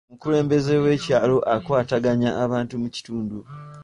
[0.09, 3.37] Omukulembeze w'ekyalo akwataganya abantu mu kitundu.